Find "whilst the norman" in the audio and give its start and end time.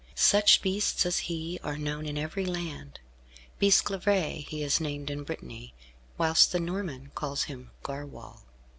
6.17-7.11